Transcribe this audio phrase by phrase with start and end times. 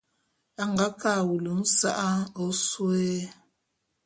[0.61, 2.09] A nga ke a wulu nsa'a
[2.43, 3.09] ôsôé.